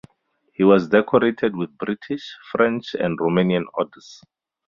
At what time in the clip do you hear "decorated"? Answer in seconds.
0.87-1.55